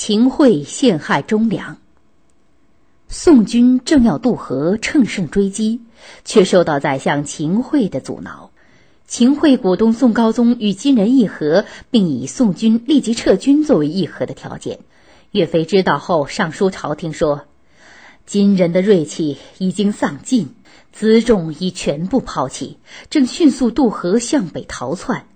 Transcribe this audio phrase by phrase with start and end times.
[0.00, 1.76] 秦桧陷害忠良。
[3.08, 5.80] 宋军正要渡河乘胜追击，
[6.24, 8.52] 却受到宰相秦桧的阻挠。
[9.08, 14.78] 秦桧鼓动宋高宗与金人议和，并以宋军立即撤军作为议和的条件。
[15.32, 17.46] 岳飞知道后，上书朝廷说
[18.24, 20.54] ：“金人的锐气已经丧尽，
[20.96, 22.78] 辎重已全部抛弃，
[23.10, 25.26] 正迅速渡河向北逃窜。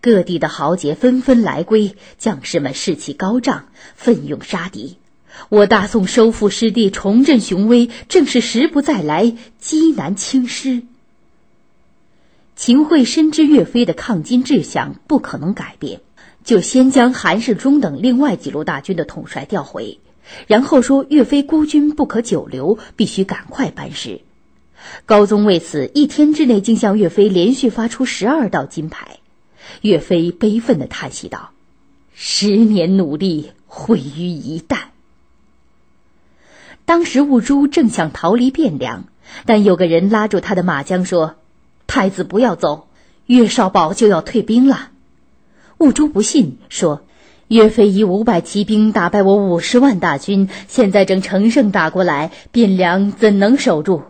[0.00, 4.96] 各地的豪杰纷纷来归，将士们士气高涨，奋勇杀敌。
[5.48, 10.82] 我大宋收复失地，重振雄威，正是时不再来，机难轻失。”
[12.54, 16.00] 秦桧深知岳飞的抗金志向不可能改变，
[16.44, 19.98] 就先将韩世忠等另外几路大军的统帅调回，
[20.46, 24.20] 然后说岳飞孤军不可久留，必须赶快班师。
[25.04, 29.18] 高宗为此一天之内竟向岳飞连续发出十二道金牌。
[29.80, 31.50] 岳飞悲愤地叹息道
[32.14, 34.78] ：“十年努力毁于一旦。”
[36.84, 39.04] 当时兀术正想逃离汴梁，
[39.46, 41.36] 但有个人拉住他的马缰说。
[41.86, 42.88] 太子不要走，
[43.26, 44.90] 岳少保就要退兵了。
[45.78, 47.02] 兀术不信，说
[47.46, 54.02] ：“岳飞以五百骑兵打败我五十万大军，现在正乘胜打过来，汴梁怎能守住？”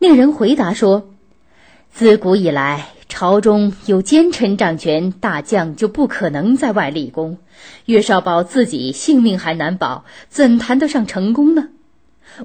[0.00, 1.10] 那人回答说
[1.92, 7.38] ：“自古以来，朝中有奸臣掌权，大将就不可能在外立功。
[7.86, 11.70] 岳少保自己性命还难保，怎谈得上成功呢？”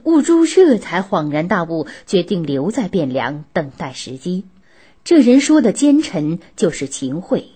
[0.06, 4.46] 兀术这才恍然大悟，决定留在汴梁等待时机。
[5.04, 7.48] 这人说的奸臣就是秦桧。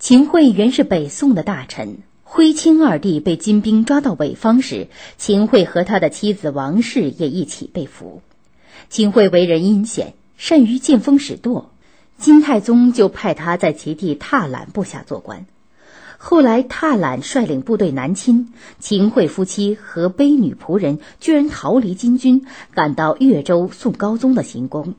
[0.00, 8.20] 秦桧原是北宋的大臣，徽钦二帝被金兵抓到北方时，秦桧和他的妻子王氏也一起被俘。
[8.90, 11.72] 秦桧为人阴险，善于见风使舵，
[12.16, 15.46] 金太宗就派他在其弟踏懒部下做官。
[16.16, 24.94] 后来，踏懒率领部队南侵，秦桧夫妻和卑女仆人居然逃离金军，赶到越州宋高宗的行宫。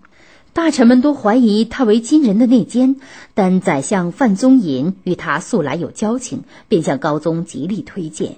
[0.52, 2.98] 大臣们都怀疑他为金人的内奸，
[3.34, 8.36] 但宰相范宗尹与他素来有交情，便向高宗极力推荐。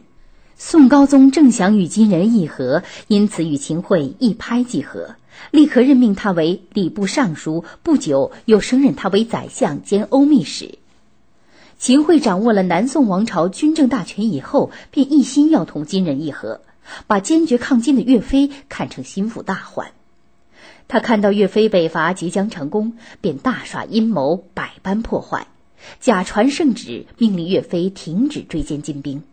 [0.63, 5.15] 宋高宗正想与金人议和，因此与秦桧一拍即合，
[5.49, 7.65] 立刻任命他为礼部尚书。
[7.81, 10.77] 不久，又升任他为宰相兼欧密使。
[11.79, 16.61] 秦桧掌握了南宋王朝军政大权以后，便一心要同金人议和，
[17.07, 19.87] 把坚决抗金的岳飞看成心腹大患。
[20.87, 25.47] 他看到岳飞北伐即将成功，便大耍阴谋，百般破坏，
[25.99, 29.23] 假传圣旨，命令岳飞停止追歼金兵。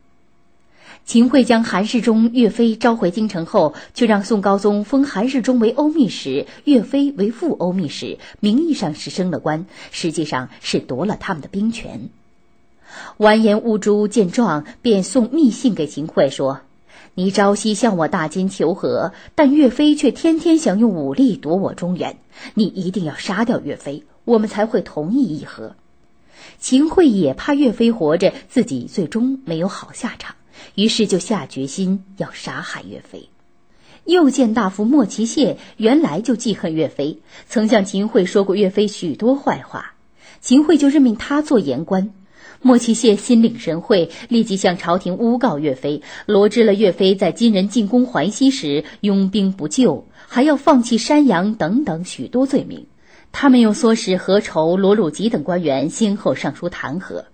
[1.08, 12.10] 秦桧将韩世忠、岳飞召回京城后，却让宋高宗封韩世忠为欧密使，岳飞为副欧密使，名义上是升了官，实际上是夺了他们的兵权。
[13.16, 16.60] 完颜兀术见状，便送密信给秦桧说
[17.16, 22.18] ：“你朝夕向我大金求和，但岳飞却天天想用武力夺我中原。
[22.52, 25.74] 你一定要杀掉岳飞，我们才会同意议和。”
[26.60, 30.34] 秦桧也怕岳飞活着，自己最终没有好下场，
[30.74, 33.28] 于是就下决心要杀害岳飞。
[34.04, 39.94] 右见大夫莫奇谢原来就记恨岳飞，曾向秦桧说过岳飞许多坏话，
[40.40, 42.10] 秦桧就任命他做言官。
[42.60, 52.86] 莫奇谢心领神会，立即向朝廷诬告岳飞，罗织了岳飞在金人进攻淮西时拥兵不救，还要放弃山阳等等许多罪名。
[53.30, 57.24] 他们又唆使何愁、罗汝吉等官员先后上书弹劾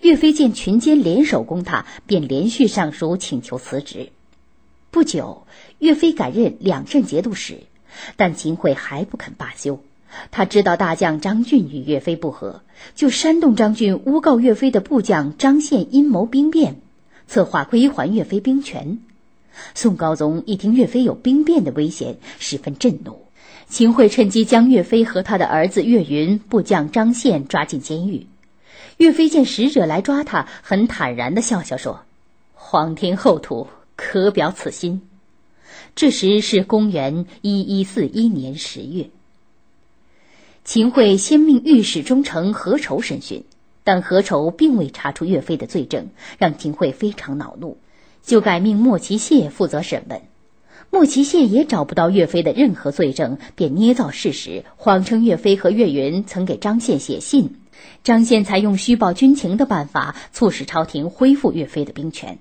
[0.00, 0.32] 岳飞。
[0.32, 4.10] 见群奸联手攻他，便连续上书请求辞职。
[4.90, 5.46] 不久，
[5.78, 7.58] 岳飞改任两镇节度使，
[8.16, 9.80] 但秦桧还不肯罢休。
[10.30, 12.62] 他知道大将张俊与岳飞不和，
[12.94, 16.80] 就煽动张俊诬告岳飞的部将张宪阴谋兵变，
[17.26, 18.98] 策划归还岳飞兵权。
[19.74, 23.22] 宋高宗一听岳飞有兵变的危险，十分震怒。
[23.68, 28.26] 秦桧趁机将岳飞和他的儿子岳云、部将张宪抓进监狱。
[29.02, 32.02] 岳飞见使者来抓他，很坦然地笑笑说
[32.54, 33.66] ：“皇天厚土，
[33.96, 35.02] 可表此心。”
[35.96, 39.10] 这时是公元一一四一年十月。
[40.62, 43.42] 秦桧先命御史中丞何愁审讯，
[43.82, 47.78] 但何愁并未查出岳飞的罪证，让秦桧非常恼怒，
[48.22, 50.22] 就改命莫奇谢负责审问。
[50.90, 57.56] 莫奇谢也找不到岳飞的任何罪证，便捏造事实，谎称岳飞和岳云曾给张宪写信，
[58.04, 62.38] 张宪才用虚报军情的办法，促使朝廷恢复岳飞的兵权。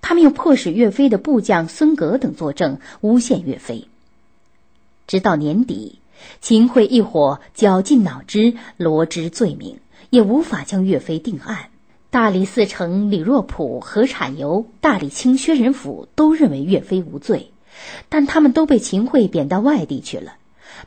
[0.00, 3.88] 他们又迫使岳飞的部将孙革等作证，诬陷岳飞。
[5.06, 5.98] 直到年底。
[6.40, 9.78] 秦桧一伙绞尽脑汁罗织罪名，
[10.10, 11.70] 也无法将岳飞定案。
[12.10, 17.52] 大理寺丞李若甫、何产游、大理卿薛仁甫都认为岳飞无罪，
[18.08, 20.34] 但他们都被秦桧贬到外地去了。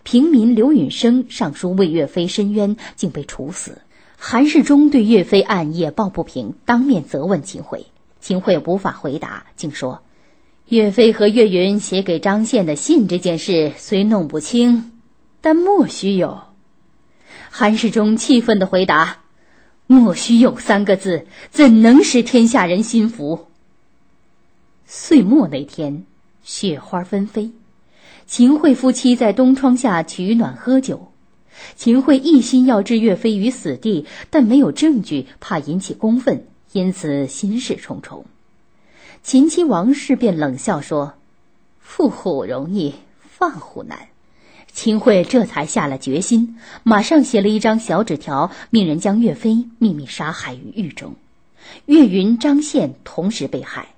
[0.03, 3.79] 平民刘允生上书为岳飞申冤，竟被处死。
[4.17, 7.87] 韩世忠对岳飞案也抱不平，当面责问秦桧。
[8.19, 10.01] 秦桧无法回答，竟说
[10.69, 14.91] ：“岳飞和岳云写给张宪的信这件事虽弄不清，
[15.41, 16.41] 但莫须有。”
[17.49, 19.17] 韩世忠气愤地回答。
[19.87, 23.47] 莫须有三个字，怎能使天下人心服？
[24.85, 26.05] 岁末那天，
[26.43, 27.51] 雪花纷飞，
[28.31, 31.11] 秦桧夫妻在东窗下取暖喝酒。
[31.75, 38.23] 秦桧一心要置岳飞于死地，但没有证据，怕引起公愤，因此心事重重。
[39.21, 41.15] 秦妻王氏便冷笑说
[41.85, 44.07] ：“缚虎容易，放虎难。”
[44.71, 51.15] 秦桧这才下了决心，马上写了一张小纸条，命人将岳飞秘密杀害于狱中。
[51.85, 53.89] 岳云、张宪同时被害，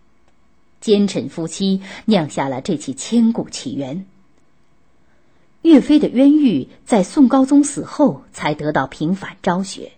[0.81, 4.07] 奸臣夫妻酿下了这起千古奇冤。
[5.63, 9.93] 岳飞的冤狱在宋高宗死后才得到平反昭雪，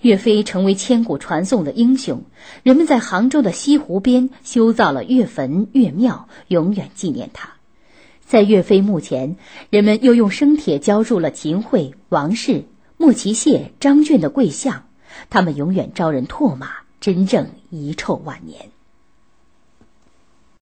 [0.00, 2.24] 岳飞成为千古传颂的英雄。
[2.64, 7.50] 人们在杭州的西湖边修造了岳坟、岳庙，永远纪念他。
[8.26, 9.36] 在岳飞墓前，
[9.70, 12.64] 人们又用生铁浇筑了秦桧、王氏、
[12.96, 14.88] 莫其谢、张俊的跪像，
[15.30, 16.68] 他们永远招人唾骂，
[17.00, 18.70] 真正遗臭万年。